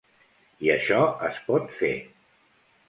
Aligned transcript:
I 0.67 0.71
això 0.77 1.03
es 1.31 1.39
pot 1.51 1.71
fer. 1.83 1.95